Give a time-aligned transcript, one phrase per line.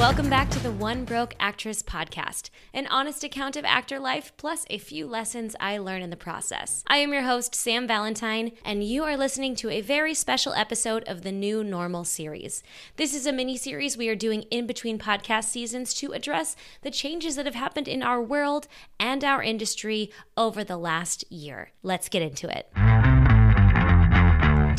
[0.00, 4.64] Welcome back to the One Broke Actress podcast, an honest account of actor life plus
[4.70, 6.82] a few lessons I learn in the process.
[6.86, 11.04] I am your host, Sam Valentine, and you are listening to a very special episode
[11.04, 12.62] of the New Normal series.
[12.96, 16.90] This is a mini series we are doing in between podcast seasons to address the
[16.90, 21.72] changes that have happened in our world and our industry over the last year.
[21.82, 22.70] Let's get into it.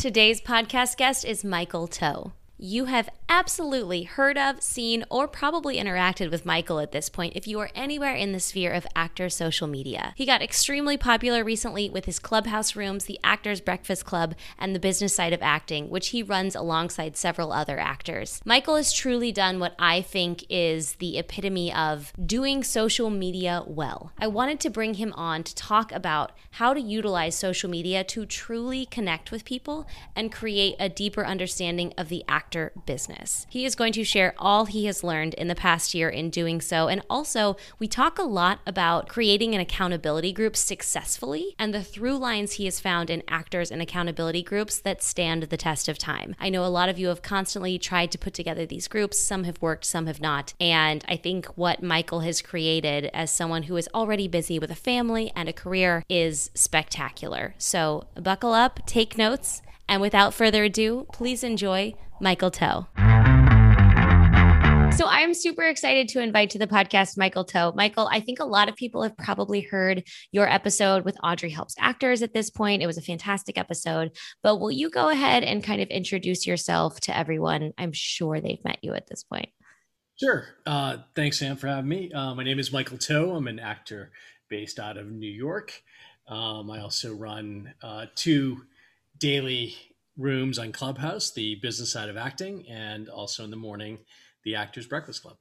[0.00, 6.30] Today's podcast guest is Michael Tow you have absolutely heard of, seen, or probably interacted
[6.30, 9.66] with Michael at this point if you are anywhere in the sphere of actor social
[9.66, 10.14] media.
[10.16, 14.80] He got extremely popular recently with his clubhouse rooms, the Actors Breakfast Club, and the
[14.80, 18.40] business side of acting, which he runs alongside several other actors.
[18.44, 24.12] Michael has truly done what I think is the epitome of doing social media well.
[24.18, 28.24] I wanted to bring him on to talk about how to utilize social media to
[28.24, 33.46] truly connect with people and create a deeper understanding of the actor actor business.
[33.48, 36.60] He is going to share all he has learned in the past year in doing
[36.60, 36.86] so.
[36.86, 42.18] And also, we talk a lot about creating an accountability group successfully and the through
[42.18, 46.36] lines he has found in actors and accountability groups that stand the test of time.
[46.38, 49.18] I know a lot of you have constantly tried to put together these groups.
[49.18, 50.52] Some have worked, some have not.
[50.60, 54.76] And I think what Michael has created as someone who is already busy with a
[54.76, 57.54] family and a career is spectacular.
[57.56, 62.86] So buckle up, take notes, and without further ado, please enjoy Michael Tow.
[64.96, 67.72] So I'm super excited to invite to the podcast Michael Tow.
[67.74, 71.74] Michael, I think a lot of people have probably heard your episode with Audrey Helps
[71.78, 72.82] Actors at this point.
[72.82, 74.10] It was a fantastic episode.
[74.42, 77.72] But will you go ahead and kind of introduce yourself to everyone?
[77.78, 79.48] I'm sure they've met you at this point.
[80.20, 80.44] Sure.
[80.66, 82.12] Uh, thanks, Sam, for having me.
[82.12, 83.34] Uh, my name is Michael Tow.
[83.34, 84.12] I'm an actor
[84.50, 85.82] based out of New York.
[86.28, 88.66] Um, I also run uh, two
[89.22, 89.76] daily
[90.18, 93.98] rooms on Clubhouse, the business side of acting, and also in the morning,
[94.44, 95.36] the Actors Breakfast Club.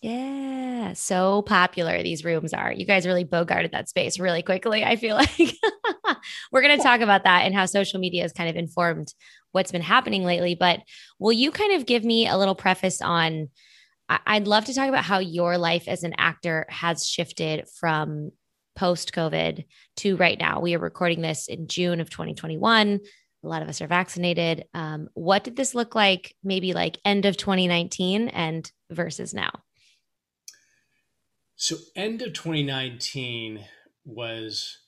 [0.00, 2.72] Yeah, so popular these rooms are.
[2.72, 4.84] You guys really bogarted that space really quickly.
[4.84, 5.54] I feel like
[6.50, 9.12] we're going to talk about that and how social media has kind of informed
[9.52, 10.54] what's been happening lately.
[10.54, 10.80] But
[11.18, 13.50] will you kind of give me a little preface on?
[14.08, 18.30] I'd love to talk about how your life as an actor has shifted from
[18.76, 19.64] post COVID
[19.96, 20.60] to right now.
[20.60, 23.00] We are recording this in June of 2021
[23.46, 24.64] a lot of us are vaccinated.
[24.74, 29.50] Um, what did this look like maybe like end of 2019 and versus now?
[31.54, 33.64] So end of 2019
[34.04, 34.78] was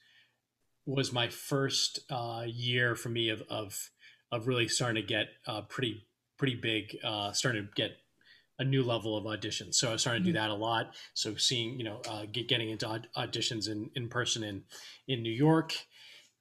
[0.84, 3.90] was my first uh, year for me of, of
[4.30, 7.92] of really starting to get uh, pretty pretty big, uh, starting to get
[8.60, 9.74] a new level of auditions.
[9.74, 10.48] So I was starting to do mm-hmm.
[10.48, 10.94] that a lot.
[11.14, 12.86] So seeing, you know, uh, get, getting into
[13.16, 14.64] auditions in, in person in,
[15.06, 15.74] in New York.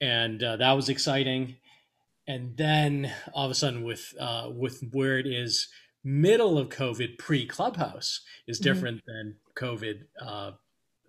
[0.01, 1.57] And uh, that was exciting
[2.27, 5.69] and then all of a sudden with uh, with where it is
[6.03, 8.73] middle of COVID pre Clubhouse is mm-hmm.
[8.73, 9.11] different mm-hmm.
[9.11, 10.51] than COVID uh,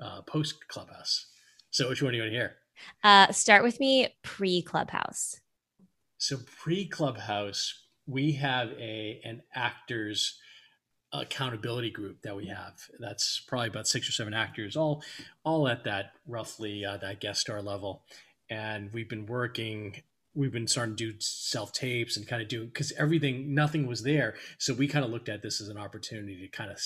[0.01, 1.27] uh, post Clubhouse.
[1.71, 2.57] So which one do you want to hear?
[3.03, 5.41] Uh, start with me pre Clubhouse.
[6.19, 10.39] So pre Clubhouse, we have a an actors
[11.13, 12.75] accountability group that we have.
[12.99, 15.03] That's probably about six or seven actors, all
[15.45, 18.03] all at that roughly uh, that guest star level,
[18.51, 20.03] and we've been working
[20.39, 24.05] we've been starting to do self tapes and kind of do because everything nothing was
[24.05, 26.79] there so we kind of looked at this as an opportunity to kind of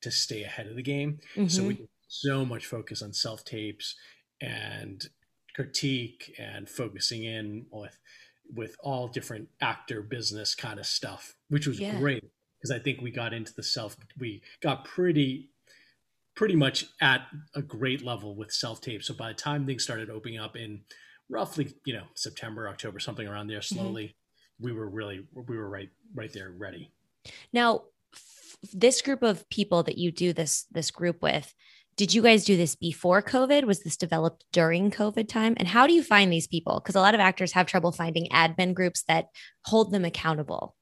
[0.00, 1.46] to stay ahead of the game mm-hmm.
[1.48, 3.94] so we so much focus on self tapes
[4.40, 5.08] and
[5.54, 7.98] critique and focusing in with
[8.54, 11.98] with all different actor business kind of stuff which was yeah.
[11.98, 12.24] great
[12.58, 15.50] because i think we got into the self we got pretty
[16.34, 17.22] pretty much at
[17.54, 20.80] a great level with self tape so by the time things started opening up in
[21.34, 23.58] roughly you know September, October, something around there.
[23.58, 23.76] Mm-hmm.
[23.76, 24.64] Slowly, mm-hmm.
[24.64, 26.92] we were really we were right right there ready.
[27.52, 27.82] Now,
[28.14, 31.52] f- this group of people that you do this this group with,
[31.96, 33.64] did you guys do this before COVID?
[33.64, 35.54] Was this developed during COVID time?
[35.56, 36.80] And how do you find these people?
[36.80, 39.26] Because a lot of actors have trouble finding admin groups that
[39.64, 40.76] hold them accountable.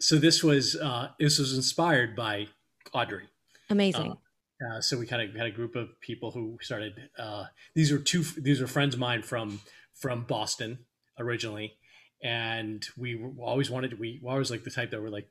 [0.00, 2.48] So this was uh, this was inspired by
[2.92, 3.28] Audrey.
[3.68, 4.12] Amazing.
[4.12, 4.29] Uh,
[4.60, 6.92] uh, so we kind of had a group of people who started.
[7.18, 8.22] Uh, these are two.
[8.36, 9.60] These are friends of mine from
[9.94, 10.80] from Boston
[11.18, 11.74] originally,
[12.22, 13.98] and we always wanted.
[13.98, 15.28] We were always like the type that were like,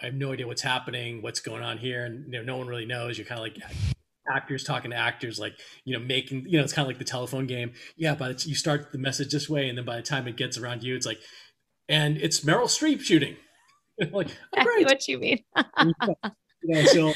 [0.00, 2.68] I have no idea what's happening, what's going on here, and you know, no one
[2.68, 3.18] really knows.
[3.18, 3.58] You're kind of like
[4.32, 7.04] actors talking to actors, like you know, making you know, it's kind of like the
[7.04, 7.72] telephone game.
[7.96, 10.56] Yeah, but you start the message this way, and then by the time it gets
[10.56, 11.18] around you, it's like,
[11.88, 13.36] and it's Meryl Streep shooting.
[14.12, 15.44] like, exactly what you mean.
[16.62, 17.12] yeah, so,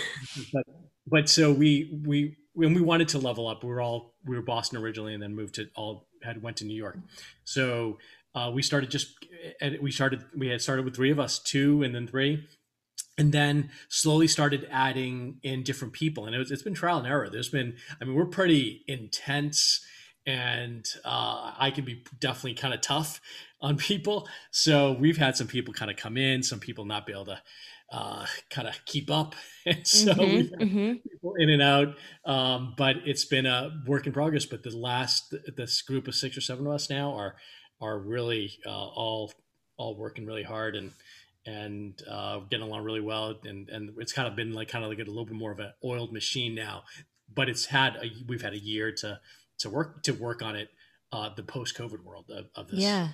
[0.53, 0.65] but
[1.07, 4.43] but so we we when we wanted to level up, we were all we were
[4.43, 6.99] Boston originally, and then moved to all had went to New York.
[7.45, 7.99] So
[8.35, 9.15] uh, we started just
[9.81, 12.47] we started we had started with three of us, two and then three,
[13.19, 16.27] and then slowly started adding in different people.
[16.27, 17.29] And it was, it's been trial and error.
[17.31, 19.85] There's been i mean we're pretty intense
[20.27, 23.21] and uh, i can be definitely kind of tough
[23.61, 24.29] on people.
[24.51, 27.43] So we've had some people kind of come in some people not be able to
[27.95, 29.35] uh, kind of keep up
[29.67, 30.93] and so mm-hmm, mm-hmm.
[30.95, 31.95] people in and out
[32.27, 36.37] um, but it's been a work in progress but the last this group of six
[36.37, 37.37] or seven of us now are
[37.81, 39.33] are really uh, all
[39.77, 40.91] all working really hard and
[41.47, 43.35] and uh, getting along really well.
[43.45, 45.59] And and it's kind of been like kind of like a little bit more of
[45.59, 46.85] an oiled machine now.
[47.33, 49.21] But it's had a, we've had a year to
[49.59, 50.69] to work to work on it.
[51.13, 52.81] Uh, the post COVID world of, of, this.
[52.81, 53.11] Yeah.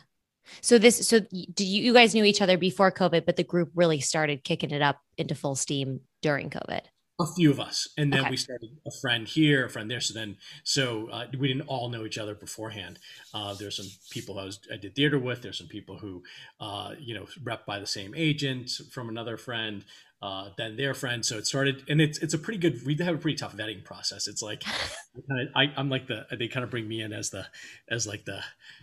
[0.60, 3.70] So this so did you, you guys knew each other before COVID, but the group
[3.74, 6.82] really started kicking it up into full steam during COVID?
[7.20, 7.86] A few of us.
[7.98, 8.30] And then okay.
[8.30, 10.00] we started a friend here a friend there.
[10.00, 12.98] So then so uh, we didn't all know each other beforehand.
[13.34, 15.42] Uh, there's some people I, was, I did theater with.
[15.42, 16.22] There's some people who
[16.60, 19.84] uh, you know rep by the same agent from another friend
[20.22, 21.24] uh, then their friend.
[21.24, 23.84] So it started and it's it's a pretty good we have a pretty tough vetting
[23.84, 24.28] process.
[24.28, 24.64] It's like
[25.56, 27.46] I, i'm like the they kind of bring me in as the
[27.90, 28.40] as like the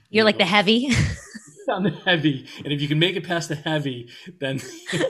[0.09, 0.89] you're you like the heavy
[1.69, 4.09] on the heavy and if you can make it past the heavy
[4.39, 4.59] then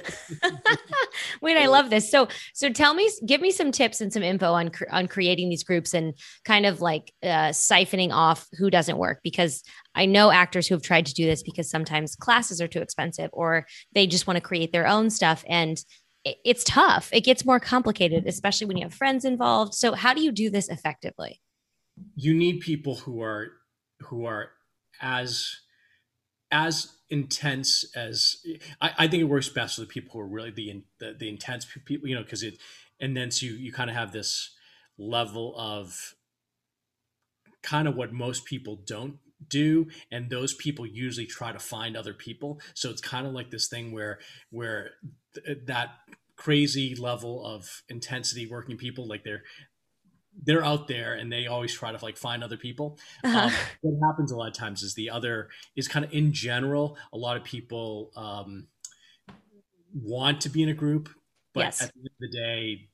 [1.41, 2.09] wait i love this.
[2.09, 5.63] So so tell me give me some tips and some info on on creating these
[5.63, 6.13] groups and
[6.45, 9.63] kind of like uh, siphoning off who doesn't work because
[9.95, 13.29] i know actors who have tried to do this because sometimes classes are too expensive
[13.33, 15.83] or they just want to create their own stuff and
[16.43, 17.09] it's tough.
[17.13, 19.73] It gets more complicated especially when you have friends involved.
[19.73, 21.41] So how do you do this effectively?
[22.15, 23.47] You need people who are
[24.01, 24.49] who are
[25.01, 25.49] as
[26.51, 28.37] as intense as
[28.81, 31.29] I, I, think it works best for the people who are really the the, the
[31.29, 32.57] intense people, you know, because it
[32.99, 34.55] and then so you you kind of have this
[34.97, 36.15] level of
[37.63, 39.17] kind of what most people don't
[39.49, 42.59] do and those people usually try to find other people.
[42.73, 44.19] So it's kind of like this thing where
[44.49, 44.91] where
[45.33, 45.89] th- that
[46.35, 49.43] crazy level of intensity working people like they're
[50.43, 52.99] they're out there and they always try to like find other people.
[53.23, 53.47] Uh-huh.
[53.47, 53.51] Um,
[53.81, 57.17] what happens a lot of times is the other is kind of in general, a
[57.17, 58.67] lot of people um,
[59.93, 61.09] want to be in a group,
[61.53, 61.81] but yes.
[61.81, 62.89] at the end of the day,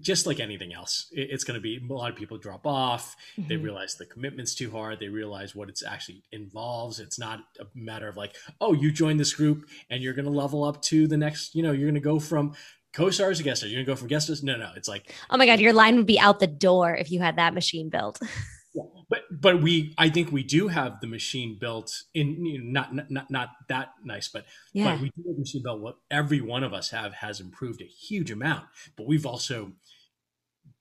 [0.00, 3.16] just like anything else, it's going to be a lot of people drop off.
[3.38, 3.48] Mm-hmm.
[3.48, 5.00] They realize the commitment's too hard.
[5.00, 7.00] They realize what it's actually involves.
[7.00, 10.30] It's not a matter of like, oh, you join this group and you're going to
[10.30, 11.54] level up to the next.
[11.54, 12.54] You know, you're going to go from
[12.98, 13.72] co-stars or guest stars?
[13.72, 14.42] You're gonna go for guest stars?
[14.42, 14.70] No, no.
[14.76, 17.36] It's like oh my god, your line would be out the door if you had
[17.36, 18.20] that machine built.
[18.74, 22.70] yeah, but but we I think we do have the machine built in you know,
[22.70, 24.92] not not not that nice, but yeah.
[24.92, 25.80] but we do have the machine built.
[25.80, 28.66] What every one of us have has improved a huge amount,
[28.96, 29.72] but we've also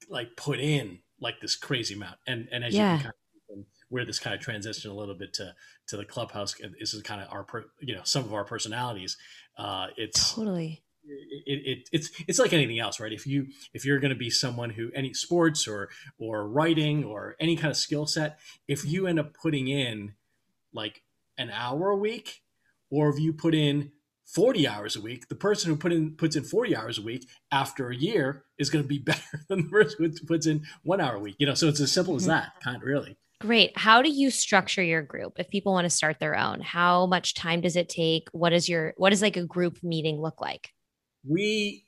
[0.09, 2.93] like put in like this crazy amount, and and as yeah.
[2.93, 3.17] you can kind of
[3.89, 5.53] where this kind of transition a little bit to
[5.87, 7.45] to the clubhouse this is kind of our
[7.79, 9.17] you know some of our personalities
[9.57, 13.99] uh it's totally it, it, it's it's like anything else right if you if you're
[13.99, 15.89] going to be someone who any sports or
[16.19, 20.13] or writing or any kind of skill set if you end up putting in
[20.73, 21.03] like
[21.37, 22.41] an hour a week
[22.89, 23.91] or if you put in
[24.25, 27.27] 40 hours a week the person who put in puts in 40 hours a week
[27.51, 31.01] after a year is going to be better than the person who puts in one
[31.01, 32.31] hour a week you know so it's as simple as mm-hmm.
[32.31, 33.77] that kind of really Great.
[33.77, 36.59] How do you structure your group if people want to start their own?
[36.59, 38.27] How much time does it take?
[38.31, 40.73] What is your what does like a group meeting look like?
[41.27, 41.85] We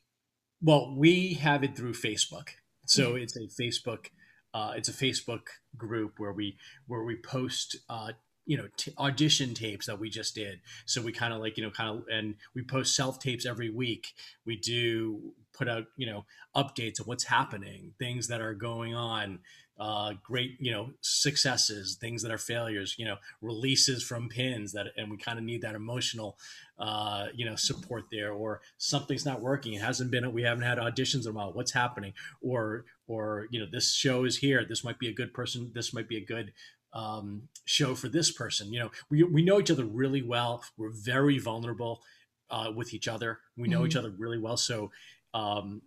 [0.61, 2.49] well we have it through facebook.
[2.85, 3.23] So mm-hmm.
[3.23, 4.07] it's a facebook
[4.53, 5.43] uh, it's a facebook
[5.77, 8.11] group where we where we post uh,
[8.45, 10.59] you know t- audition tapes that we just did.
[10.85, 13.69] So we kind of like you know kind of and we post self tapes every
[13.69, 14.13] week.
[14.45, 19.39] We do put out you know updates of what's happening things that are going on
[19.79, 24.87] uh, great you know successes things that are failures you know releases from pins that
[24.97, 26.37] and we kind of need that emotional
[26.79, 30.77] uh, you know support there or something's not working it hasn't been we haven't had
[30.77, 34.83] auditions in a while what's happening or or you know this show is here this
[34.83, 36.51] might be a good person this might be a good
[36.91, 40.91] um, show for this person you know we, we know each other really well we're
[40.91, 42.01] very vulnerable
[42.49, 43.87] uh, with each other we know mm-hmm.
[43.87, 44.91] each other really well so
[45.33, 45.81] um,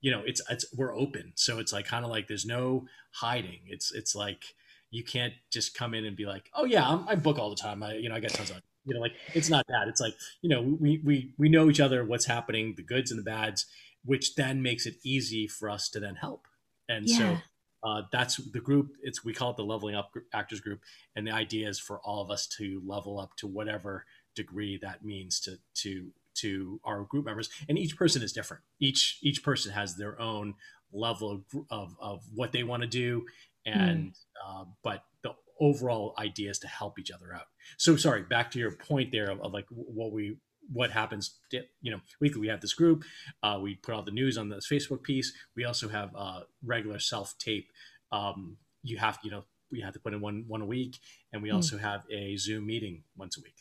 [0.00, 1.32] you know it's it's we're open.
[1.34, 3.60] So it's like kind of like there's no hiding.
[3.66, 4.44] It's it's like
[4.90, 7.56] you can't just come in and be like oh yeah I'm, i book all the
[7.56, 7.82] time.
[7.82, 9.88] I you know i get tons of you know like it's not that.
[9.88, 13.18] It's like you know we we we know each other what's happening the goods and
[13.18, 13.66] the bads
[14.04, 16.46] which then makes it easy for us to then help.
[16.88, 17.16] And yeah.
[17.16, 17.36] so
[17.82, 20.80] uh, that's the group it's we call it the leveling up actors group.
[21.16, 25.04] And the idea is for all of us to level up to whatever degree that
[25.04, 28.62] means to to to our group members and each person is different.
[28.80, 30.54] Each each person has their own
[30.92, 33.24] level of, of, of what they want to do
[33.66, 34.14] and mm.
[34.44, 37.46] uh, but the overall idea is to help each other out.
[37.78, 40.36] So sorry back to your point there of, of like what we
[40.72, 43.04] what happens you know weekly we have this group
[43.42, 45.32] uh, we put all the news on this facebook piece.
[45.56, 47.70] We also have uh, regular self tape
[48.12, 50.98] um, you have you know we have to put in one one a week
[51.32, 51.54] and we mm.
[51.54, 53.56] also have a zoom meeting once a week.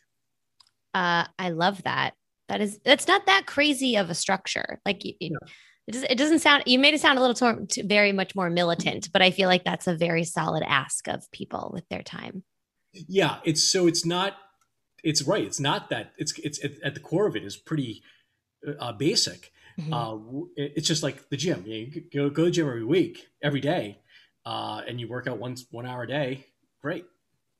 [0.93, 2.15] Uh, i love that
[2.49, 5.39] that is that's not that crazy of a structure like it, no.
[5.87, 8.35] it, does, it doesn't sound you made it sound a little too, too, very much
[8.35, 12.03] more militant but i feel like that's a very solid ask of people with their
[12.03, 12.43] time
[12.93, 14.35] yeah it's so it's not
[15.03, 15.43] it's right.
[15.43, 18.01] It's not that it's it's it, at the core of it is pretty
[18.79, 19.51] uh, basic.
[19.79, 19.93] Mm-hmm.
[19.93, 21.63] Uh, it's just like the gym.
[21.65, 23.99] You, know, you go go to the gym every week, every day,
[24.45, 26.47] uh, and you work out once one hour a day.
[26.81, 27.05] Great.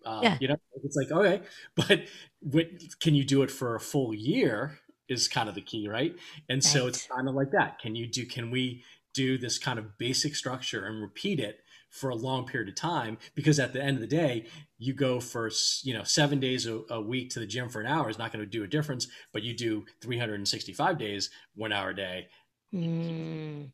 [0.05, 0.37] Uh, yeah.
[0.39, 1.41] You know, it's like okay,
[1.75, 2.01] but
[2.41, 2.67] what,
[2.99, 4.79] can you do it for a full year?
[5.09, 6.15] Is kind of the key, right?
[6.49, 6.63] And right.
[6.63, 7.77] so it's kind of like that.
[7.79, 8.25] Can you do?
[8.25, 8.83] Can we
[9.13, 11.59] do this kind of basic structure and repeat it
[11.93, 14.47] for a long period of time because at the end of the day
[14.79, 15.51] you go for
[15.83, 18.33] you know seven days a, a week to the gym for an hour is not
[18.33, 22.27] going to do a difference but you do 365 days one hour a day
[22.73, 23.69] mm.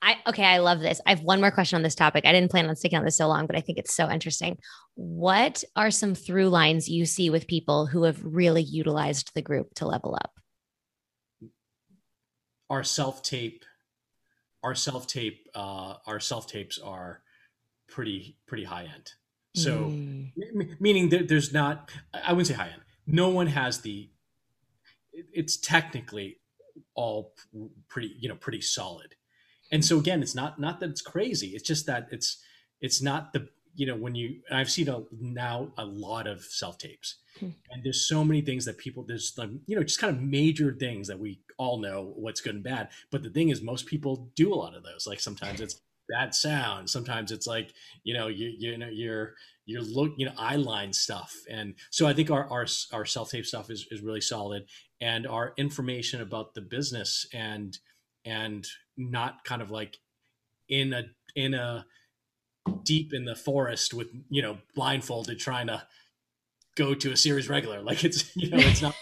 [0.00, 1.00] I okay, I love this.
[1.06, 2.24] I have one more question on this topic.
[2.26, 4.58] I didn't plan on sticking on this so long, but I think it's so interesting.
[4.94, 9.74] What are some through lines you see with people who have really utilized the group
[9.76, 10.32] to level up?
[12.68, 13.64] Our self tape,
[14.62, 17.22] our self tape, uh, our self tapes are
[17.88, 19.12] pretty pretty high end.
[19.54, 20.32] So mm.
[20.36, 22.82] m- meaning there's not I wouldn't say high end.
[23.06, 24.10] No one has the
[25.12, 26.38] it's technically
[26.94, 27.34] all
[27.88, 29.14] pretty you know pretty solid.
[29.72, 31.48] And so again, it's not not that it's crazy.
[31.48, 32.42] It's just that it's
[32.80, 36.76] it's not the you know when you I've seen a, now a lot of self
[36.78, 37.50] tapes, hmm.
[37.70, 40.76] and there's so many things that people there's like you know just kind of major
[40.78, 42.90] things that we all know what's good and bad.
[43.10, 45.06] But the thing is, most people do a lot of those.
[45.06, 46.90] Like sometimes it's bad sound.
[46.90, 47.72] Sometimes it's like
[48.04, 52.06] you know you you know you're you're look you know eye line stuff, and so
[52.06, 54.66] I think our our our self tape stuff is is really solid,
[55.00, 57.78] and our information about the business and
[58.24, 59.98] and not kind of like
[60.68, 61.86] in a in a
[62.84, 65.82] deep in the forest with you know blindfolded trying to
[66.76, 68.94] go to a series regular like it's you know it's not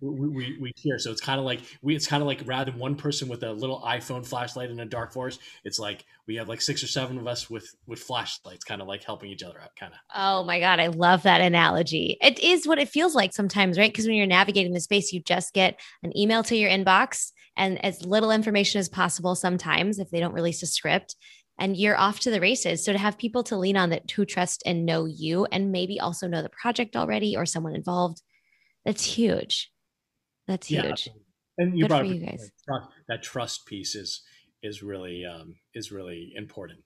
[0.00, 0.98] we, we, we hear.
[0.98, 3.42] So it's kind of like we it's kind of like rather than one person with
[3.42, 6.86] a little iPhone flashlight in a dark forest, it's like we have like six or
[6.86, 9.98] seven of us with with flashlights, kind of like helping each other out, kind of.
[10.14, 12.16] Oh my god, I love that analogy.
[12.20, 13.92] It is what it feels like sometimes, right?
[13.92, 17.82] Because when you're navigating the space, you just get an email to your inbox and
[17.84, 19.34] as little information as possible.
[19.34, 21.16] Sometimes, if they don't release a script,
[21.58, 22.84] and you're off to the races.
[22.84, 25.98] So to have people to lean on that who trust and know you and maybe
[25.98, 28.22] also know the project already or someone involved,
[28.84, 29.72] that's huge.
[30.46, 31.06] That's huge.
[31.06, 31.12] Yeah.
[31.58, 32.50] And you Good brought you guys.
[33.08, 34.22] That trust piece is
[34.62, 36.80] is really um, is really important.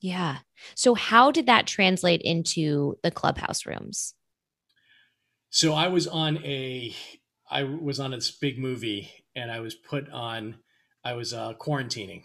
[0.00, 0.38] Yeah.
[0.74, 4.14] So how did that translate into the clubhouse rooms?
[5.50, 6.94] So I was on a
[7.50, 10.56] I was on this big movie and I was put on
[11.04, 12.22] I was uh, quarantining.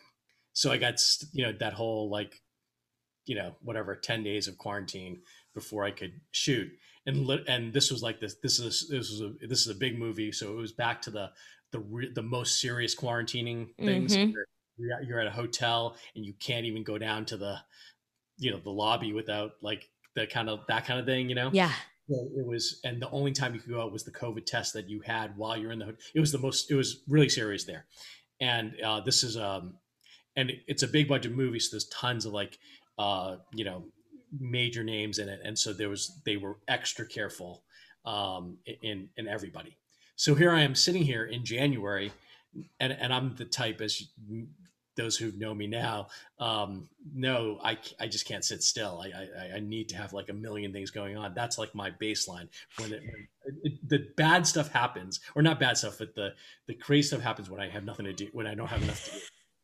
[0.54, 1.02] So I got
[1.32, 2.42] you know that whole like
[3.26, 5.22] you know whatever 10 days of quarantine
[5.54, 6.72] before I could shoot
[7.06, 9.98] and and this was like this this is this was a this is a big
[9.98, 11.30] movie so it was back to the
[11.72, 14.32] the the most serious quarantining things mm-hmm.
[14.78, 17.58] you're, you're at a hotel and you can't even go down to the
[18.38, 21.50] you know the lobby without like the kind of that kind of thing you know
[21.54, 21.72] yeah
[22.10, 24.90] it was and the only time you could go out was the covid test that
[24.90, 27.86] you had while you're in the it was the most it was really serious there
[28.42, 29.76] and uh, this is um
[30.36, 32.58] and it's a big budget movie so there's tons of like
[32.98, 33.84] uh you know
[34.38, 37.64] major names in it, and so there was they were extra careful
[38.06, 39.78] um, in in everybody.
[40.16, 42.12] So here I am sitting here in January,
[42.80, 44.02] and and I'm the type as
[45.00, 46.08] those who know me now
[46.40, 49.02] um, know I, I just can't sit still.
[49.02, 51.34] I, I, I need to have like a million things going on.
[51.34, 52.50] That's like my baseline.
[52.78, 56.34] When, it, when it, the bad stuff happens, or not bad stuff, but the
[56.68, 59.04] the crazy stuff happens when I have nothing to do, when I don't have enough
[59.06, 59.18] to do.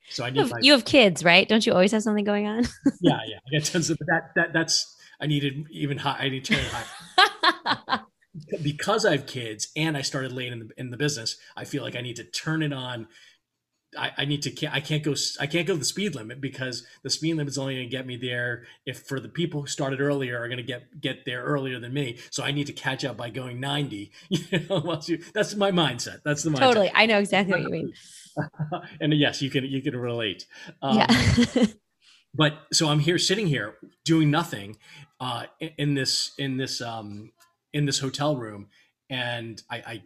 [0.09, 0.37] So I need.
[0.37, 1.47] You have, my, you have kids, right?
[1.47, 2.63] Don't you always have something going on?
[3.01, 3.37] yeah, yeah.
[3.47, 4.31] I got tons of that.
[4.35, 6.17] That that's I needed even high.
[6.19, 7.99] I need to turn it high.
[8.61, 11.37] because I have kids and I started late in the in the business.
[11.55, 13.07] I feel like I need to turn it on.
[13.97, 17.09] I, I need to I can't go I can't go the speed limit because the
[17.09, 20.01] speed limit is only going to get me there if for the people who started
[20.01, 22.17] earlier are going to get get there earlier than me.
[22.29, 24.11] So I need to catch up by going ninety.
[24.29, 25.01] You know,
[25.33, 26.21] that's my mindset.
[26.23, 26.59] That's the mindset.
[26.59, 27.93] Totally, I know exactly what you mean.
[29.01, 30.45] and yes, you can you can relate.
[30.81, 31.65] Um, yeah.
[32.33, 34.77] but so I'm here, sitting here, doing nothing,
[35.19, 37.31] uh, in this in this um,
[37.73, 38.67] in this hotel room,
[39.09, 40.03] and I, I,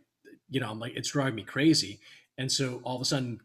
[0.50, 2.00] you know, I'm like, it's driving me crazy.
[2.38, 3.39] And so all of a sudden,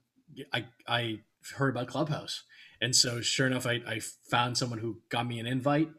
[0.52, 1.20] I I
[1.56, 2.44] heard about Clubhouse,
[2.80, 4.00] and so sure enough, I, I
[4.30, 5.90] found someone who got me an invite,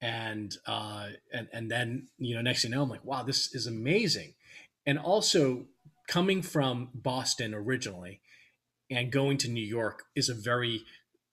[0.00, 3.54] and uh, and and then you know, next thing you know, I'm like, wow, this
[3.54, 4.34] is amazing,
[4.86, 5.66] and also
[6.08, 8.20] coming from Boston originally
[8.90, 10.82] and going to New York is a very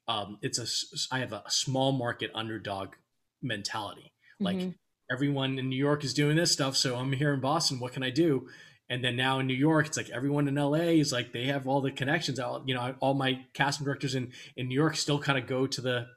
[0.08, 2.94] um, it's a I have a small market underdog
[3.42, 4.14] mentality.
[4.40, 4.70] Like mm-hmm.
[5.12, 7.80] everyone in New York is doing this stuff, so I'm here in Boston.
[7.80, 8.48] What can I do?
[8.90, 11.68] And then now in New York, it's like everyone in LA is like they have
[11.68, 12.40] all the connections.
[12.40, 15.68] All you know, all my casting directors in in New York still kind of go
[15.68, 16.08] to the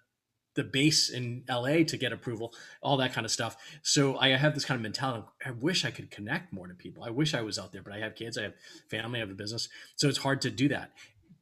[0.56, 3.56] the base in LA to get approval, all that kind of stuff.
[3.82, 5.24] So I have this kind of mentality.
[5.44, 7.04] I wish I could connect more to people.
[7.04, 8.54] I wish I was out there, but I have kids, I have
[8.90, 10.90] family, I have a business, so it's hard to do that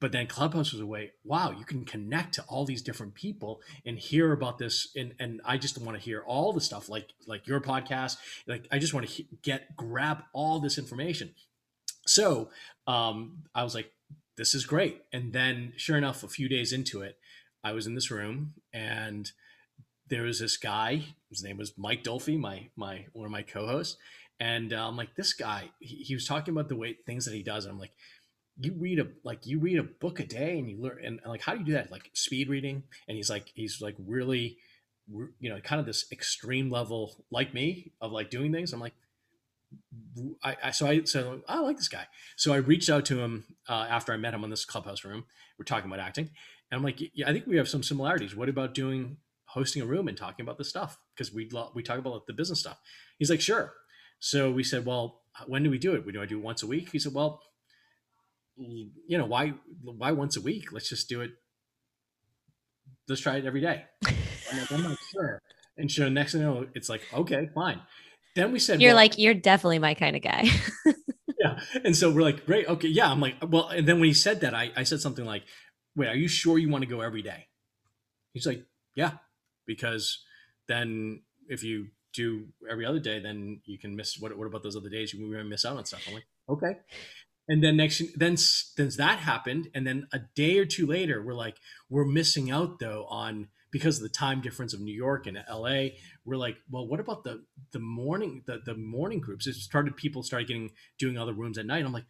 [0.00, 3.60] but then clubhouse was a way wow you can connect to all these different people
[3.84, 4.88] and hear about this.
[4.96, 8.16] And and i just want to hear all the stuff like like your podcast.
[8.46, 11.34] Like i just want to he- get grab all this information.
[12.06, 12.50] So
[12.86, 13.92] um i was like
[14.36, 15.02] this is great.
[15.12, 17.18] And then sure enough a few days into it
[17.64, 19.32] i was in this room and
[20.08, 23.96] there was this guy his name was mike dolphy my my one of my co-hosts.
[24.40, 27.34] And uh, i'm like this guy he, he was talking about the way things that
[27.34, 27.64] he does.
[27.64, 27.92] And i'm like
[28.60, 31.42] you read a like you read a book a day and you learn and, like
[31.42, 31.90] how do you do that?
[31.92, 32.82] Like speed reading?
[33.06, 34.58] And he's like he's like really
[35.38, 38.72] you know kind of this extreme level like me of like doing things.
[38.72, 38.94] I'm like
[40.42, 42.06] I, I so i oh, i like this guy.
[42.36, 45.24] So i reached out to him uh, after i met him in this clubhouse room.
[45.58, 46.30] We're talking about acting.
[46.70, 48.34] And i'm like yeah i think we have some similarities.
[48.34, 50.98] What about doing hosting a room and talking about this stuff?
[51.14, 52.80] Because we we talk about the business stuff.
[53.18, 53.74] He's like sure.
[54.18, 56.04] So we said well when do we do it?
[56.04, 56.90] We do i do it once a week.
[56.90, 57.42] He said well
[58.58, 60.72] you know, why why once a week?
[60.72, 61.30] Let's just do it.
[63.08, 63.84] Let's try it every day.
[64.04, 65.40] I'm, like, I'm not sure.
[65.76, 67.80] And so next thing you know, it's like, okay, fine.
[68.34, 70.48] Then we said, You're well, like, you're definitely my kind of guy.
[71.38, 71.60] yeah.
[71.84, 73.10] And so we're like, great, okay, yeah.
[73.10, 75.44] I'm like, well, and then when he said that, I, I said something like,
[75.96, 77.46] wait, are you sure you want to go every day?
[78.32, 79.12] He's like, yeah,
[79.66, 80.22] because
[80.66, 84.76] then if you do every other day, then you can miss what what about those
[84.76, 85.14] other days?
[85.14, 86.04] You miss out on stuff.
[86.08, 86.78] I'm like, okay
[87.48, 89.68] and then next then since that happened.
[89.74, 91.56] And then a day or two later we're like
[91.88, 95.88] we're missing out though on because of the time difference of new york and la
[96.24, 99.46] we're like well what about the the morning the, the morning groups?
[99.46, 101.84] It started people started getting doing other rooms at night.
[101.84, 102.06] I'm like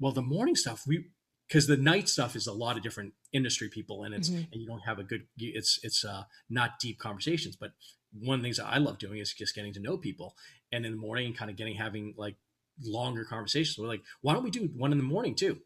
[0.00, 1.10] well the morning stuff we
[1.46, 4.52] because the night stuff is a lot of different industry people and it's mm-hmm.
[4.52, 7.56] and you don't have a good it's it's uh not deep conversations.
[7.56, 7.72] But
[8.10, 10.34] one of the things that i love doing is just getting to know people.
[10.72, 12.36] And in the morning kind of getting having like
[12.82, 13.78] longer conversations.
[13.78, 15.58] We're like, why don't we do one in the morning too?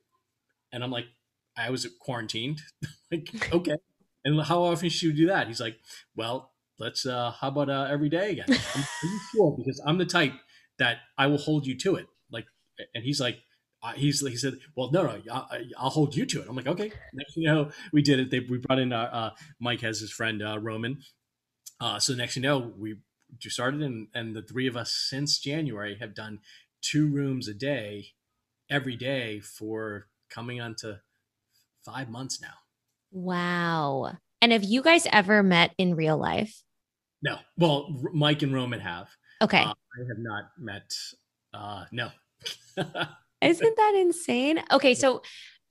[0.72, 1.07] And I'm like,
[1.57, 2.61] I was quarantined.
[3.11, 3.77] like, okay.
[4.25, 5.48] And how often should we do that?
[5.48, 5.77] He's like,
[6.16, 8.46] well, let's, uh, how about uh, every day again?
[8.48, 8.57] I'm
[9.01, 10.33] pretty sure because I'm the type
[10.79, 12.07] that I will hold you to it.
[12.31, 12.46] Like,
[12.94, 13.38] and he's like,
[13.83, 16.46] uh, he's he said, well, no, no, I'll, I'll, hold you to it.
[16.48, 16.92] I'm like, okay.
[17.12, 18.31] Next you know, we did it.
[18.31, 21.01] They, we brought in, uh, uh Mike has his friend, uh, Roman.
[21.81, 22.98] Uh, so next you know, we
[23.38, 26.38] just started and, and the three of us since January have done
[26.82, 28.08] two rooms a day
[28.70, 31.00] every day for coming on to
[31.84, 32.54] five months now.
[33.10, 34.16] Wow.
[34.40, 36.62] And have you guys ever met in real life?
[37.22, 37.38] No.
[37.56, 39.08] Well, Mike and Roman have.
[39.40, 39.62] Okay.
[39.62, 40.90] Uh, I have not met.
[41.54, 42.10] Uh, no.
[43.40, 44.62] Isn't that insane?
[44.72, 44.94] Okay.
[44.94, 45.22] So,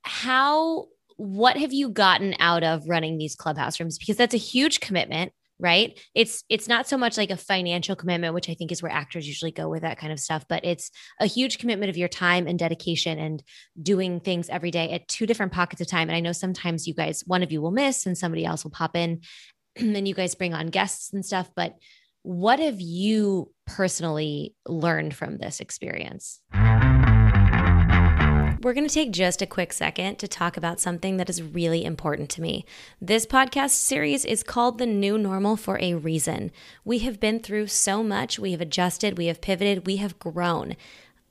[0.04, 0.86] how,
[1.18, 3.98] what have you gotten out of running these clubhouse rooms?
[3.98, 5.98] Because that's a huge commitment right?
[6.16, 9.28] It's it's not so much like a financial commitment which i think is where actors
[9.28, 12.48] usually go with that kind of stuff but it's a huge commitment of your time
[12.48, 13.44] and dedication and
[13.82, 16.10] doing things every day at two different pockets of time.
[16.10, 18.72] And i know sometimes you guys one of you will miss and somebody else will
[18.72, 19.22] pop in
[19.78, 21.50] and then you guys bring on guests and stuff.
[21.56, 21.76] But
[22.24, 26.40] what have you personally learned from this experience
[28.62, 31.84] we're going to take just a quick second to talk about something that is really
[31.84, 32.64] important to me.
[33.02, 36.52] This podcast series is called The New Normal for a reason.
[36.86, 40.76] We have been through so much, we have adjusted, we have pivoted, we have grown.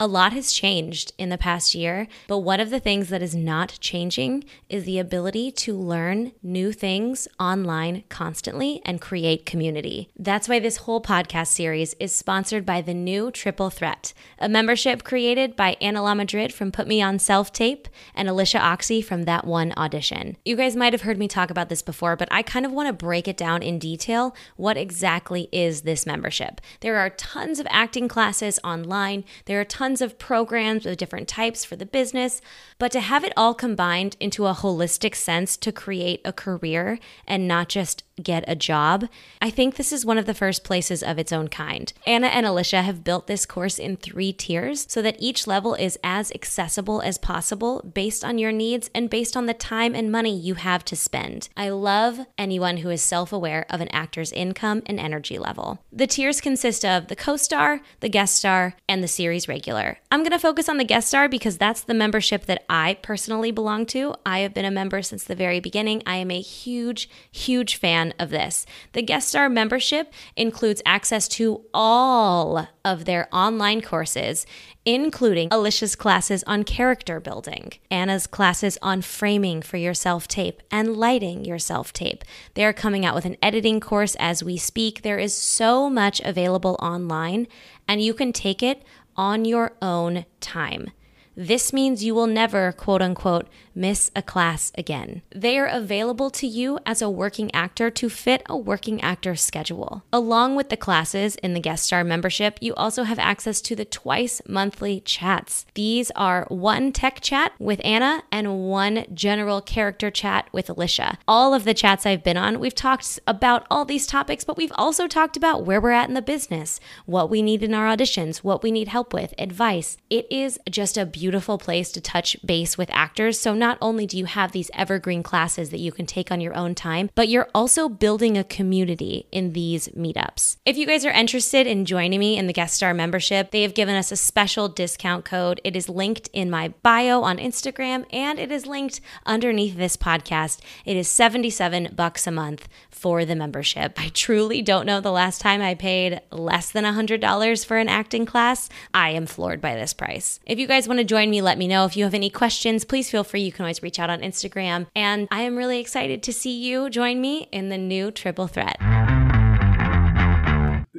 [0.03, 3.35] A lot has changed in the past year, but one of the things that is
[3.35, 10.09] not changing is the ability to learn new things online constantly and create community.
[10.19, 15.05] That's why this whole podcast series is sponsored by the new Triple Threat, a membership
[15.05, 19.25] created by Anna La Madrid from Put Me On Self Tape and Alicia Oxy from
[19.25, 20.39] That One Audition.
[20.47, 22.87] You guys might have heard me talk about this before, but I kind of want
[22.87, 24.35] to break it down in detail.
[24.57, 26.63] What exactly is this membership?
[26.81, 31.27] There are tons of acting classes online, there are tons tons of programs of different
[31.27, 32.41] types for the business,
[32.79, 37.49] but to have it all combined into a holistic sense to create a career and
[37.49, 39.09] not just get a job,
[39.41, 41.93] I think this is one of the first places of its own kind.
[42.07, 45.99] Anna and Alicia have built this course in three tiers so that each level is
[46.05, 50.37] as accessible as possible based on your needs and based on the time and money
[50.37, 51.49] you have to spend.
[51.57, 55.81] I love anyone who is self aware of an actor's income and energy level.
[55.93, 59.80] The tiers consist of the co star, the guest star, and the series regular
[60.11, 63.51] I'm going to focus on the guest star because that's the membership that I personally
[63.51, 64.15] belong to.
[64.25, 66.03] I have been a member since the very beginning.
[66.07, 68.67] I am a huge, huge fan of this.
[68.93, 74.47] The guest star membership includes access to all of their online courses,
[74.85, 80.97] including Alicia's classes on character building, Anna's classes on framing for your self tape, and
[80.97, 82.25] lighting your self tape.
[82.55, 85.03] They are coming out with an editing course as we speak.
[85.03, 87.47] There is so much available online,
[87.87, 88.83] and you can take it
[89.21, 90.91] on your own time.
[91.37, 95.23] This means you will never, quote unquote, miss a class again.
[95.35, 100.05] They are available to you as a working actor to fit a working actor schedule.
[100.13, 103.85] Along with the classes in the guest star membership, you also have access to the
[103.85, 105.67] twice monthly chats.
[105.75, 111.19] These are one tech chat with Anna and one general character chat with Alicia.
[111.27, 114.73] All of the chats I've been on, we've talked about all these topics, but we've
[114.75, 118.39] also talked about where we're at in the business, what we need in our auditions,
[118.39, 119.97] what we need help with, advice.
[120.09, 123.39] It is just a beautiful place to touch base with actors.
[123.39, 126.57] So not only do you have these evergreen classes that you can take on your
[126.57, 130.57] own time, but you're also building a community in these meetups.
[130.65, 133.75] If you guys are interested in joining me in the guest star membership, they have
[133.75, 135.61] given us a special discount code.
[135.63, 140.61] It is linked in my bio on Instagram and it is linked underneath this podcast.
[140.85, 144.01] It is 77 bucks a month for the membership.
[144.01, 148.25] I truly don't know the last time I paid less than $100 for an acting
[148.25, 148.69] class.
[148.95, 150.41] I am floored by this price.
[150.47, 151.85] If you guys want to join me, let me know.
[151.85, 153.50] If you have any questions, please feel free.
[153.51, 154.87] You can always reach out on Instagram.
[154.95, 158.77] And I am really excited to see you join me in the new Triple Threat.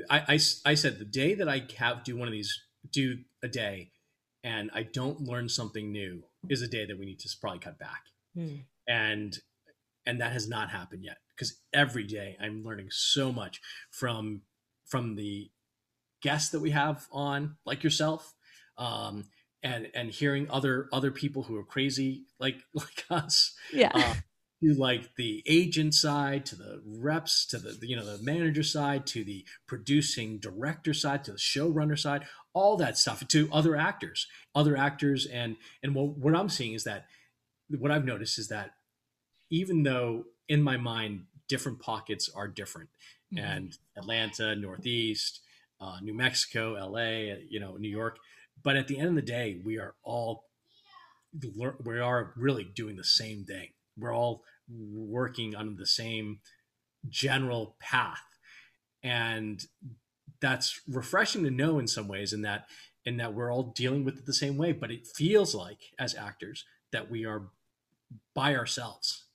[0.10, 2.60] I, I, I said the day that I have do one of these,
[2.92, 3.92] do a day,
[4.44, 7.80] and I don't learn something new is a day that we need to probably cut
[7.80, 8.02] back.
[8.36, 8.56] Hmm.
[8.86, 9.40] And
[10.06, 13.62] and that has not happened yet because every day I'm learning so much
[13.92, 14.42] from
[14.86, 15.50] from the
[16.22, 18.34] guests that we have on, like yourself,
[18.78, 19.30] um,
[19.64, 24.14] and and hearing other other people who are crazy like like us yeah uh,
[24.64, 29.06] to like the agent side to the reps to the you know the manager side
[29.08, 34.28] to the producing director side to the showrunner side all that stuff to other actors
[34.56, 37.06] other actors and and what, what i'm seeing is that
[37.70, 38.72] what i've noticed is that
[39.50, 42.90] even though in my mind different pockets are different
[43.34, 43.44] mm-hmm.
[43.44, 45.42] and atlanta northeast
[45.80, 47.02] uh, new mexico la
[47.50, 48.18] you know new york
[48.64, 50.46] but at the end of the day, we are all
[51.86, 53.70] we are really doing the same thing.
[53.98, 56.40] We're all working on the same
[57.10, 58.24] general path,
[59.04, 59.64] and
[60.42, 62.34] that's refreshing to know in some ways.
[62.34, 62.66] In that,
[63.06, 64.72] in that we're all dealing with it the same way.
[64.72, 67.44] But it feels like as actors that we are
[68.34, 69.26] by ourselves.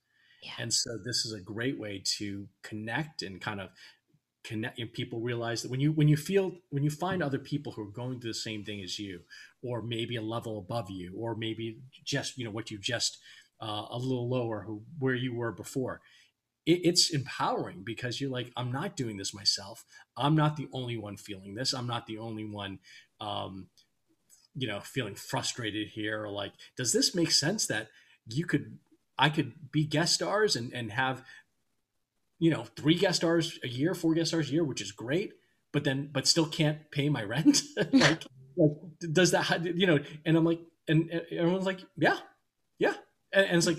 [0.43, 0.53] Yeah.
[0.59, 3.71] And so this is a great way to connect and kind of
[4.47, 7.83] connect people realize that when you when you feel when you find other people who
[7.83, 9.21] are going through the same thing as you
[9.63, 13.19] or maybe a level above you or maybe just you know what you just
[13.61, 16.01] uh, a little lower who where you were before
[16.65, 19.85] it, it's empowering because you're like i'm not doing this myself.
[20.17, 21.75] I'm not the only one feeling this.
[21.75, 22.79] I'm not the only one
[23.21, 23.69] um,
[24.57, 27.89] you know feeling frustrated here or like does this make sense that
[28.27, 28.79] you could
[29.19, 31.23] i could be guest stars and and have
[32.39, 35.33] you know, three guest stars a year, four guest stars a year, which is great,
[35.73, 37.63] but then, but still can't pay my rent.
[37.93, 38.25] like,
[38.57, 38.71] like,
[39.13, 42.19] does that, you know, and I'm like, and, and everyone's like, yeah,
[42.79, 42.95] yeah.
[43.33, 43.79] And, and, it's like,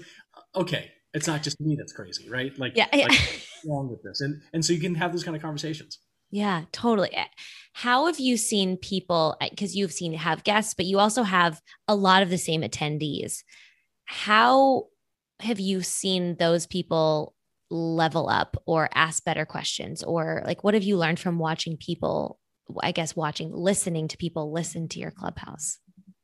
[0.56, 2.58] okay, it's not just me that's crazy, right?
[2.58, 3.08] Like, yeah, yeah.
[3.08, 4.22] Like, wrong with this?
[4.22, 6.00] And, and so you can have those kind of conversations.
[6.30, 7.14] Yeah, totally.
[7.14, 7.26] Eh,
[7.74, 11.62] how have you seen people, because eh, you've seen have guests, but you also have
[11.88, 13.44] a lot of the same attendees.
[14.06, 14.88] How
[15.40, 17.34] have you seen those people
[17.70, 20.04] level up or ask better questions?
[20.04, 22.40] Or like what have you learned from watching people
[22.82, 25.80] i guess watching listening to people listen to your clubhouse?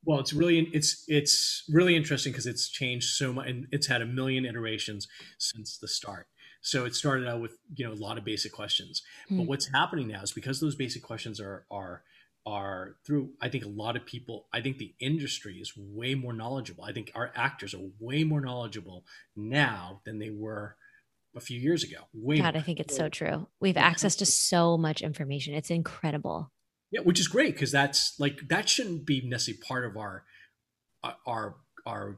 [0.05, 4.01] Well it's really it's it's really interesting because it's changed so much and it's had
[4.01, 6.27] a million iterations since the start.
[6.61, 9.01] So it started out with you know a lot of basic questions.
[9.31, 9.37] Mm.
[9.37, 12.03] but what's happening now is because those basic questions are are
[12.45, 16.33] are through i think a lot of people i think the industry is way more
[16.33, 16.83] knowledgeable.
[16.83, 20.75] I think our actors are way more knowledgeable now than they were
[21.35, 21.97] a few years ago.
[22.13, 22.61] Way God, more.
[22.61, 23.47] I think it's so true.
[23.59, 25.53] We have access to so much information.
[25.53, 26.51] It's incredible.
[26.91, 30.23] Yeah, which is great because that's like that shouldn't be necessarily part of our
[31.25, 32.17] our our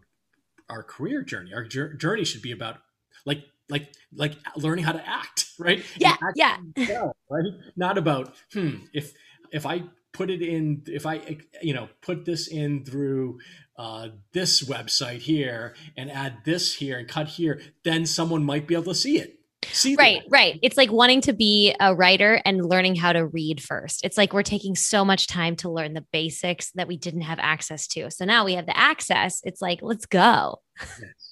[0.69, 1.53] our career journey.
[1.53, 2.77] Our journey should be about
[3.25, 5.83] like like like learning how to act, right?
[5.97, 6.57] Yeah, yeah.
[6.77, 7.45] Well, right?
[7.75, 9.13] Not about hmm if
[9.51, 9.83] if I
[10.15, 13.39] put it in if I you know put this in through
[13.77, 18.73] uh, this website here and add this here and cut here, then someone might be
[18.73, 19.33] able to see it.
[19.65, 20.29] See right, that.
[20.29, 20.59] right.
[20.61, 24.05] It's like wanting to be a writer and learning how to read first.
[24.05, 27.39] It's like we're taking so much time to learn the basics that we didn't have
[27.41, 28.09] access to.
[28.11, 29.41] So now we have the access.
[29.43, 30.61] It's like, let's go.
[30.79, 31.24] Yes.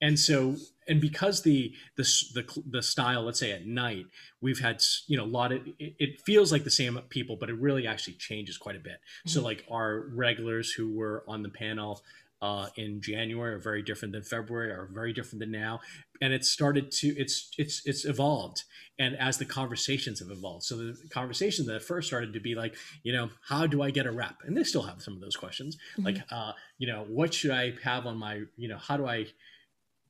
[0.00, 0.56] And so,
[0.88, 2.02] and because the the
[2.34, 4.06] the the style, let's say at night,
[4.40, 7.48] we've had you know a lot of it, it feels like the same people, but
[7.48, 8.98] it really actually changes quite a bit.
[9.00, 9.30] Mm-hmm.
[9.30, 12.02] So like our regulars who were on the panel
[12.42, 15.80] uh, in January are very different than February, are very different than now,
[16.20, 18.64] and it's started to it's it's it's evolved,
[18.98, 22.76] and as the conversations have evolved, so the conversation that first started to be like,
[23.02, 25.36] you know, how do I get a rep, and they still have some of those
[25.36, 26.04] questions, mm-hmm.
[26.04, 29.26] like, uh, you know, what should I have on my, you know, how do I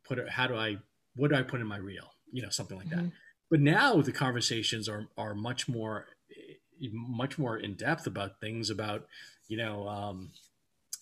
[0.07, 0.77] put it, how do I,
[1.15, 3.07] what do I put in my reel, you know, something like mm-hmm.
[3.07, 3.13] that.
[3.51, 6.07] But now the conversations are are much more
[6.93, 9.07] much more in depth about things about
[9.49, 10.33] you know um,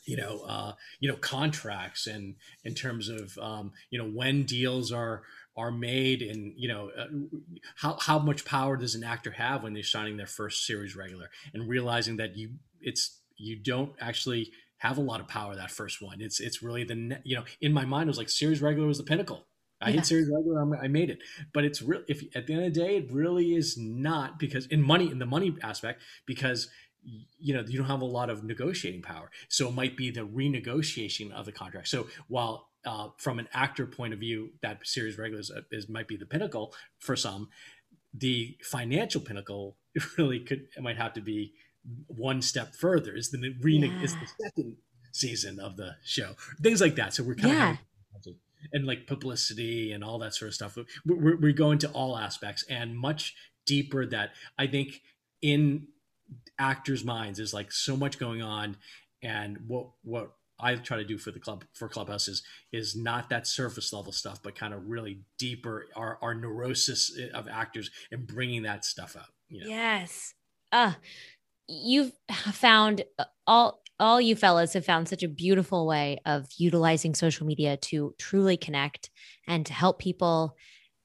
[0.07, 4.93] you know, uh, you know, contracts and in terms of um, you know when deals
[4.93, 5.23] are
[5.57, 7.07] are made and you know uh,
[7.77, 11.31] how how much power does an actor have when they're signing their first series regular
[11.53, 14.51] and realizing that you it's you don't actually
[14.85, 16.21] have a lot of power that first one.
[16.21, 18.99] It's it's really the you know in my mind it was like series regular was
[18.99, 19.47] the pinnacle.
[19.81, 21.19] I hit series regular, I'm, i made it.
[21.53, 22.03] But it's real.
[22.09, 25.19] If at the end of the day, it really is not because in money in
[25.19, 26.69] the money aspect because
[27.39, 30.23] you know you don't have a lot of negotiating power so it might be the
[30.23, 35.19] renegotiation of the contract so while uh, from an actor point of view that series
[35.19, 37.49] regular is, is might be the pinnacle for some
[38.15, 41.53] the financial pinnacle it really could it might have to be
[42.07, 44.03] one step further is the rene- yeah.
[44.03, 44.77] is the second
[45.13, 47.71] season of the show things like that so we're kind yeah.
[47.73, 47.79] of
[48.73, 52.65] and like publicity and all that sort of stuff we're, we're going to all aspects
[52.69, 53.35] and much
[53.67, 55.03] deeper that i think
[55.43, 55.87] in
[56.59, 57.39] actors' minds.
[57.39, 58.77] There's like so much going on,
[59.23, 62.43] and what what I try to do for the club for Clubhouse is
[62.73, 67.49] is not that surface level stuff, but kind of really deeper our our neurosis of
[67.49, 69.29] actors and bringing that stuff out.
[69.49, 69.67] You know?
[69.69, 70.35] Yes.
[70.73, 70.95] Uh
[71.69, 72.13] you've
[72.53, 73.05] found
[73.47, 78.15] all all you fellas have found such a beautiful way of utilizing social media to
[78.19, 79.11] truly connect
[79.47, 80.57] and to help people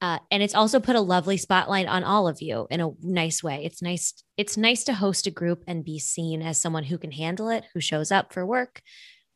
[0.02, 3.42] uh, and it's also put a lovely spotlight on all of you in a nice
[3.42, 3.64] way.
[3.64, 4.24] It's nice.
[4.38, 7.64] It's nice to host a group and be seen as someone who can handle it,
[7.74, 8.80] who shows up for work,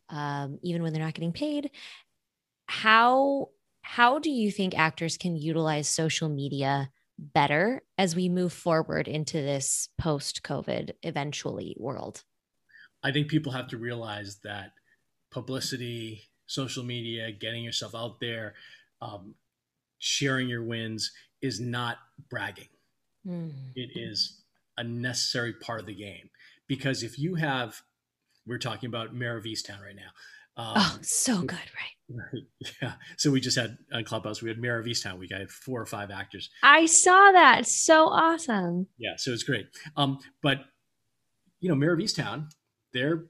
[0.09, 1.71] um, even when they're not getting paid.
[2.67, 3.49] How
[3.83, 9.37] how do you think actors can utilize social media better as we move forward into
[9.37, 12.24] this post COVID eventually world?
[13.03, 14.72] I think people have to realize that
[15.31, 18.55] publicity, social media, getting yourself out there,
[19.03, 19.35] um,
[19.98, 21.98] sharing your wins is not
[22.31, 22.68] bragging.
[23.27, 23.53] Mm.
[23.74, 24.42] It is
[24.77, 26.31] a necessary part of the game
[26.66, 27.83] because if you have,
[28.46, 30.62] we're talking about Mare of Easttown right now.
[30.62, 31.93] Um, oh, so good, right?
[32.83, 32.95] Yeah.
[33.17, 35.19] So we just had on Clubhouse, we had Mare of Easttown.
[35.19, 36.51] We got four or five actors.
[36.62, 37.67] I saw that.
[37.67, 38.87] so awesome.
[38.99, 39.14] Yeah.
[39.17, 39.67] So it's great.
[39.97, 40.64] Um, but
[41.61, 42.51] you know, Mare of Easttown,
[42.93, 43.25] they're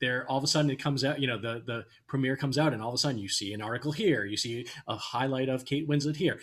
[0.00, 2.72] there all of a sudden it comes out you know the the premiere comes out
[2.72, 5.64] and all of a sudden you see an article here you see a highlight of
[5.64, 6.38] kate winslet here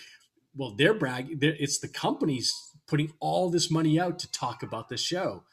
[0.56, 2.54] well they're bragging they're, it's the companies
[2.88, 5.44] putting all this money out to talk about the show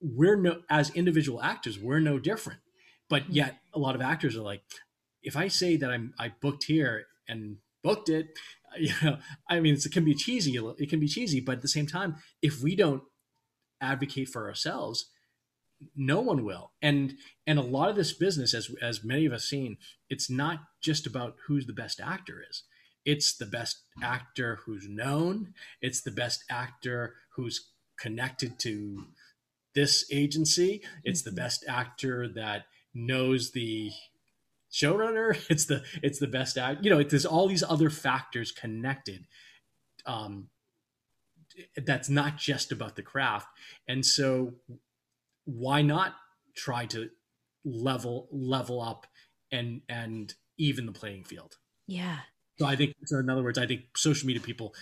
[0.00, 2.60] we're no as individual actors we're no different
[3.08, 3.34] but mm-hmm.
[3.34, 4.62] yet a lot of actors are like
[5.22, 8.28] if i say that i'm i booked here and booked it
[8.78, 11.68] you know i mean it can be cheesy it can be cheesy but at the
[11.68, 13.02] same time if we don't
[13.80, 15.10] advocate for ourselves
[15.96, 16.72] no one will.
[16.82, 17.14] And
[17.46, 19.78] and a lot of this business as as many of us seen
[20.08, 22.64] it's not just about who's the best actor is.
[23.04, 25.54] It's the best actor who's known.
[25.80, 29.06] It's the best actor who's connected to
[29.74, 30.82] this agency.
[31.04, 31.36] It's the mm-hmm.
[31.36, 33.90] best actor that knows the
[34.72, 39.26] showrunner it's the it's the best act you know there's all these other factors connected
[40.06, 40.48] um
[41.76, 43.48] that's not just about the craft.
[43.86, 44.54] And so
[45.44, 46.14] why not
[46.56, 47.08] try to
[47.64, 49.06] level level up
[49.50, 51.56] and and even the playing field?
[51.86, 52.18] Yeah.
[52.58, 54.74] So i think so in other words i think social media people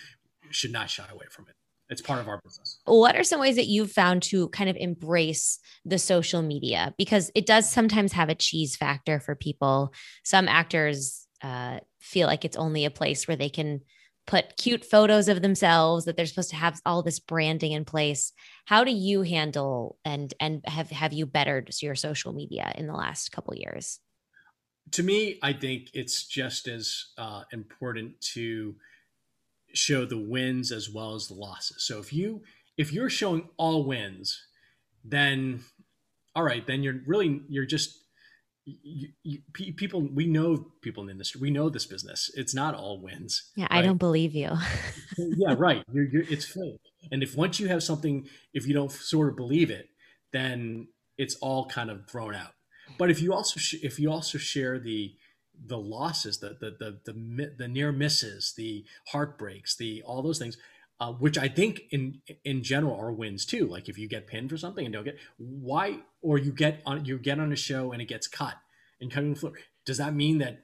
[0.49, 1.55] should not shy away from it
[1.89, 2.81] it's part of our business.
[2.85, 6.95] What are some ways that you've found to kind of embrace the social media?
[6.99, 9.93] Because it does sometimes have a cheese factor for people.
[10.25, 13.81] Some actors uh, feel like it's only a place where they can
[14.27, 18.33] put cute photos of themselves that they're supposed to have all this branding in place.
[18.65, 22.93] How do you handle and and have have you bettered your social media in the
[22.93, 24.01] last couple years?
[24.93, 28.77] To me i think it's just as uh, important to
[29.77, 31.85] show the wins as well as the losses.
[31.87, 32.43] So if you
[32.77, 34.47] if you're showing all wins
[35.05, 35.61] then
[36.35, 37.99] all right then you're really you're just
[38.65, 41.41] you, you, people we know people in the industry.
[41.41, 42.31] We know this business.
[42.35, 43.79] It's not all wins yeah right?
[43.79, 44.51] i don't believe you.
[45.19, 45.83] Yeah right.
[45.93, 46.81] You're, you're, it's fake.
[47.11, 49.89] And if once you have something if you don't sort of believe it
[50.33, 52.53] then it's all kind of thrown out.
[52.99, 55.15] But if you also sh- if you also share the
[55.65, 60.57] the losses the the the the, the near misses the heartbreaks the all those things
[61.01, 63.67] uh, which I think in in general are wins too.
[63.67, 67.05] Like if you get pinned for something and don't get why, or you get on
[67.05, 68.55] you get on a show and it gets cut
[69.01, 69.53] and cutting the floor,
[69.85, 70.63] does that mean that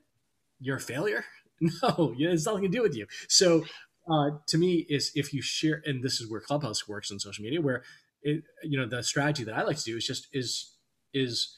[0.60, 1.24] you're a failure?
[1.82, 3.06] No, it's nothing to do with you.
[3.28, 3.64] So
[4.10, 7.42] uh, to me, is if you share, and this is where Clubhouse works on social
[7.44, 7.84] media, where
[8.22, 10.72] it, you know the strategy that I like to do is just is
[11.14, 11.56] is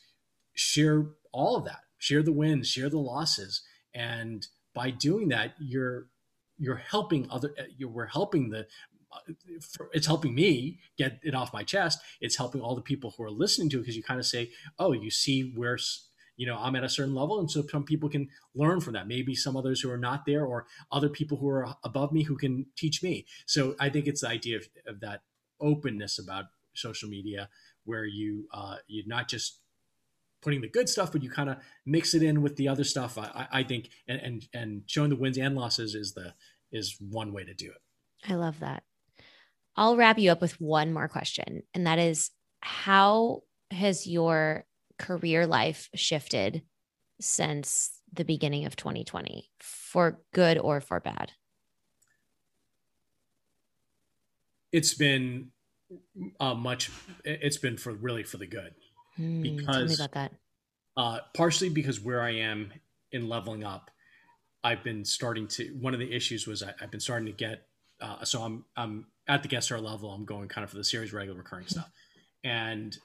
[0.55, 3.63] share all of that, share the wins, share the losses,
[3.95, 6.09] and by doing that, you're
[6.59, 8.67] you're helping other you we're helping the
[9.93, 12.01] it's helping me get it off my chest.
[12.21, 14.51] It's helping all the people who are listening to it because you kind of say
[14.79, 15.79] oh you see where
[16.37, 17.41] you know i'm at a certain level.
[17.41, 19.09] And so some people can learn from that.
[19.09, 22.37] Maybe some others who are not there or other people who are above me who
[22.37, 23.25] can teach me.
[23.47, 25.23] So i think it's the idea of, of that
[25.61, 27.49] openness about social media
[27.85, 29.61] where you uh, you're not just
[30.45, 33.17] putting the good stuff, but you kind of mix it in with the other stuff.
[33.19, 36.35] I, I think, and, and and showing the wins and losses is the
[36.71, 38.31] is one way to do it.
[38.31, 38.85] I love that.
[39.77, 42.31] I'll wrap you up with one more question, and that is,
[42.61, 44.67] how has your
[44.99, 46.63] career life shifted
[47.21, 51.33] since the beginning of 2020, for good or for bad?
[54.71, 55.51] It's been
[56.39, 56.91] uh, much.
[57.25, 58.75] It's been for really for the good
[59.19, 60.33] Mm, because tell about that.
[60.97, 62.73] Uh, partially because where I am
[63.13, 63.91] in leveling up,
[64.63, 65.69] I've been starting to.
[65.81, 67.67] One of the issues was I, have been starting to get.
[68.01, 70.11] Uh, so I'm I'm at the guest star level.
[70.11, 71.91] I'm going kind of for the series regular recurring stuff,
[72.43, 72.97] and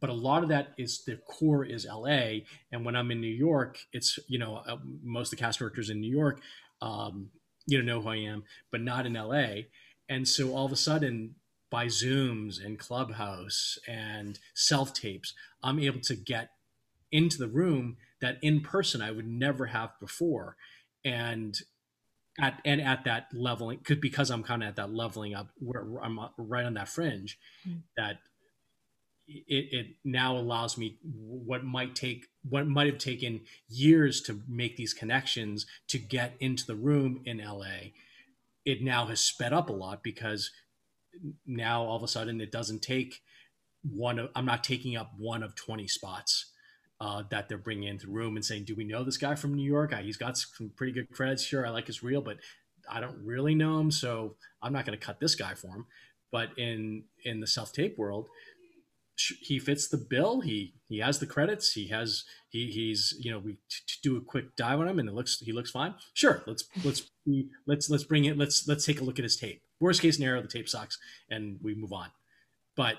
[0.00, 2.40] but a lot of that is the core is LA.
[2.70, 5.90] And when I'm in New York, it's you know uh, most of the cast directors
[5.90, 6.40] in New York,
[6.80, 7.30] um,
[7.66, 9.62] you know know who I am, but not in LA.
[10.08, 11.36] And so all of a sudden,
[11.70, 16.50] by Zooms and Clubhouse and self tapes, I'm able to get
[17.12, 20.56] into the room that in person I would never have before.
[21.04, 21.58] And
[22.40, 25.84] at and at that leveling, could because I'm kind of at that leveling up where
[26.02, 27.78] I'm right on that fringe, mm-hmm.
[27.96, 28.18] that
[29.26, 34.76] it, it now allows me what might take what might have taken years to make
[34.76, 37.90] these connections to get into the room in LA.
[38.64, 40.50] It now has sped up a lot because
[41.46, 43.20] now all of a sudden it doesn't take
[43.82, 46.52] one of i'm not taking up one of 20 spots
[47.02, 49.54] uh, that they're bringing into the room and saying do we know this guy from
[49.54, 49.94] new york?
[49.94, 52.36] He's got some pretty good credits sure i like his reel but
[52.90, 55.86] i don't really know him so i'm not going to cut this guy for him.
[56.32, 58.28] But in in the self tape world
[59.40, 60.40] he fits the bill.
[60.40, 61.72] He he has the credits.
[61.72, 65.08] He has he he's you know we t- do a quick dive on him and
[65.08, 65.94] it looks he looks fine.
[66.14, 67.10] Sure let's let's
[67.66, 70.42] let's let's bring it let's let's take a look at his tape Worst case scenario,
[70.42, 70.98] the tape sucks
[71.30, 72.08] and we move on.
[72.76, 72.96] But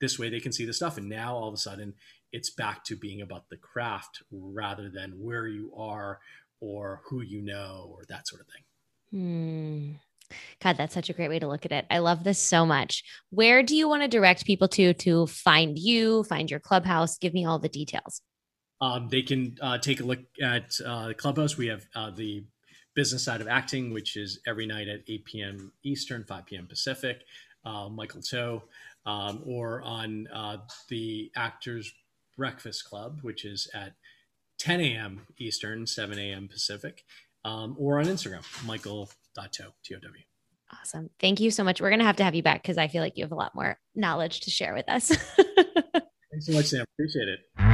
[0.00, 0.98] this way they can see the stuff.
[0.98, 1.94] And now all of a sudden
[2.32, 6.20] it's back to being about the craft rather than where you are
[6.60, 8.62] or who you know or that sort of thing.
[9.10, 9.92] Hmm.
[10.60, 11.86] God, that's such a great way to look at it.
[11.90, 13.04] I love this so much.
[13.30, 17.16] Where do you want to direct people to to find you, find your clubhouse?
[17.18, 18.20] Give me all the details.
[18.80, 21.56] Um, they can uh, take a look at uh, the clubhouse.
[21.56, 22.44] We have uh, the
[22.96, 25.72] business side of acting, which is every night at 8 p.m.
[25.84, 26.66] Eastern, 5 p.m.
[26.66, 27.22] Pacific.
[27.64, 28.62] Uh, Michael Tow,
[29.06, 31.92] um, or on uh, the Actors
[32.36, 33.94] Breakfast Club, which is at
[34.58, 35.26] 10 a.m.
[35.38, 36.46] Eastern, 7 a.m.
[36.46, 37.04] Pacific,
[37.44, 40.22] um, or on Instagram, michael.tow, T-O-W.
[40.80, 41.10] Awesome.
[41.18, 41.80] Thank you so much.
[41.80, 43.36] We're going to have to have you back because I feel like you have a
[43.36, 45.08] lot more knowledge to share with us.
[45.36, 46.84] Thanks so much, Sam.
[46.94, 47.65] Appreciate it.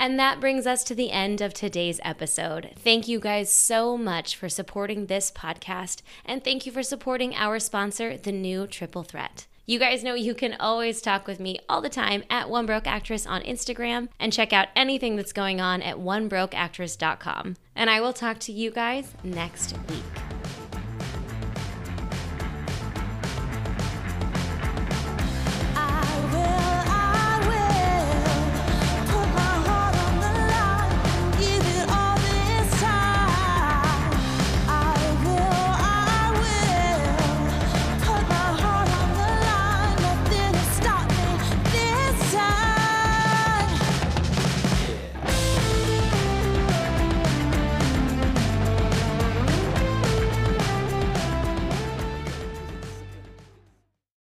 [0.00, 2.70] And that brings us to the end of today's episode.
[2.76, 7.58] Thank you guys so much for supporting this podcast, and thank you for supporting our
[7.58, 9.46] sponsor, the new Triple Threat.
[9.66, 12.86] You guys know you can always talk with me all the time at One Broke
[12.86, 17.56] Actress on Instagram and check out anything that's going on at onebrokeactress.com.
[17.76, 20.29] And I will talk to you guys next week.